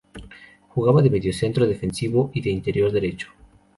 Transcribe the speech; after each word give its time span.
Jugaba 0.73 1.03
de 1.03 1.11
mediocentro 1.11 1.67
defensivo 1.67 2.31
y 2.33 2.41
de 2.41 2.49
interior 2.49 2.91
derecho. 2.91 3.27